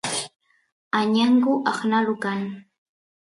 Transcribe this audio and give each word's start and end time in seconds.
añangu 0.99 1.53
aqnalu 1.71 2.13
kan 2.23 2.41